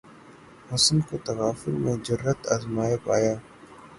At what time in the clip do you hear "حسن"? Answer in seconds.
0.69-0.97